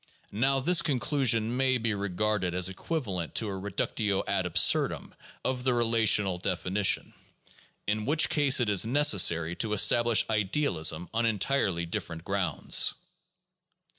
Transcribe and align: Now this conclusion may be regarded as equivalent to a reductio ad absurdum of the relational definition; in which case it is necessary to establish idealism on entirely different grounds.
Now 0.31 0.59
this 0.59 0.81
conclusion 0.81 1.55
may 1.55 1.77
be 1.77 1.93
regarded 1.93 2.55
as 2.55 2.69
equivalent 2.69 3.35
to 3.35 3.47
a 3.49 3.55
reductio 3.55 4.23
ad 4.27 4.47
absurdum 4.47 5.13
of 5.45 5.63
the 5.63 5.75
relational 5.75 6.39
definition; 6.39 7.13
in 7.85 8.05
which 8.05 8.27
case 8.27 8.59
it 8.59 8.67
is 8.67 8.83
necessary 8.83 9.55
to 9.57 9.73
establish 9.73 10.25
idealism 10.27 11.07
on 11.13 11.27
entirely 11.27 11.85
different 11.85 12.23
grounds. 12.25 12.95